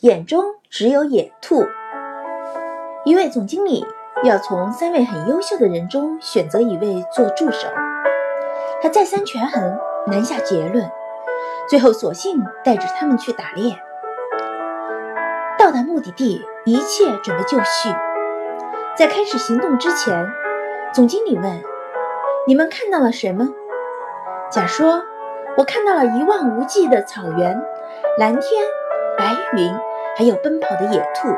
[0.00, 1.64] 眼中只有野兔。
[3.04, 3.86] 一位总经理
[4.24, 7.68] 要从三位很优秀的人中选择一位做助手，
[8.82, 9.78] 他再三权衡，
[10.08, 10.90] 难下结论，
[11.68, 13.76] 最后索性带着他们去打猎。
[15.58, 17.88] 到达目的地，一切准备就绪。
[18.96, 20.26] 在开始行动之前，
[20.92, 21.62] 总经理问
[22.46, 23.48] ：“你们看到了什么？”
[24.50, 25.02] 甲说
[25.56, 27.60] ：“我看到了一望无际的草原、
[28.18, 28.64] 蓝天、
[29.16, 29.74] 白云，
[30.16, 31.28] 还有奔跑的野兔。”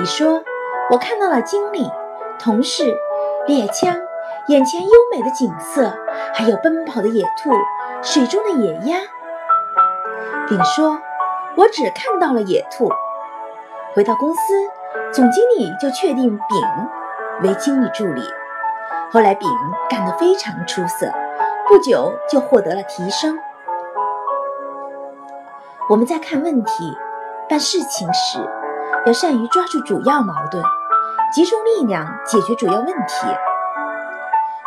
[0.00, 0.42] 乙说
[0.90, 1.90] ：“我看到了经理、
[2.38, 2.96] 同事、
[3.46, 3.96] 猎枪，
[4.48, 5.92] 眼前优美的景色，
[6.34, 7.50] 还有奔跑的野兔、
[8.02, 8.98] 水中的野鸭。”
[10.48, 10.98] 丙说
[11.56, 12.90] ：“我只看到了野兔。”
[13.94, 14.40] 回到公司，
[15.12, 18.22] 总经理就确定丙为经理助理。
[19.10, 19.48] 后来，丙
[19.88, 21.10] 干得非常出色。
[21.68, 23.36] 不久就获得了提升。
[25.88, 26.98] 我们在看问题、
[27.48, 28.40] 办事情时，
[29.06, 30.60] 要善于抓住主要矛盾，
[31.32, 33.26] 集中力量解决主要问题。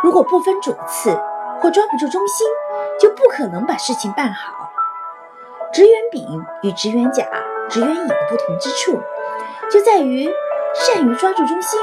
[0.01, 1.11] 如果不分主次
[1.59, 2.47] 或抓不住中心，
[3.01, 4.71] 就不可能把事情办好。
[5.73, 7.25] 职员丙与职员甲、
[7.69, 9.01] 职员乙的不同之处，
[9.69, 10.33] 就在于
[10.73, 11.81] 善于抓住中心，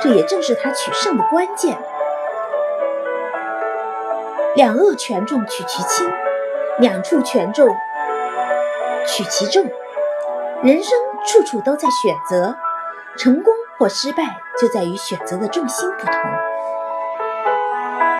[0.00, 1.78] 这也正是他取胜的关键。
[4.54, 6.10] 两恶权重取其轻，
[6.78, 7.68] 两处权重
[9.08, 9.64] 取其重。
[10.62, 10.92] 人生
[11.26, 12.56] 处处都在选择，
[13.16, 14.22] 成功或失败
[14.60, 16.14] 就在于选择的重心不同。